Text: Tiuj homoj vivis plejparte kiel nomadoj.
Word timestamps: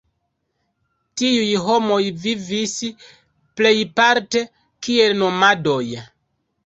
Tiuj 1.21 1.51
homoj 1.65 1.99
vivis 2.23 2.73
plejparte 3.61 4.43
kiel 4.89 5.19
nomadoj. 5.21 5.81